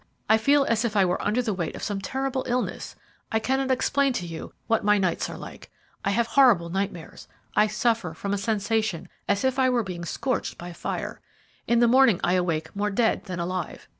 [0.27, 2.95] I feel as if I were under the weight of some terrible illness.
[3.31, 5.39] I cannot explain to you what my nights are.
[6.03, 7.27] I have horrible nightmares.
[7.55, 11.21] I suffer from a sensation as if I were being scorched by fire.
[11.67, 13.87] In the morning I awake more dead than alive.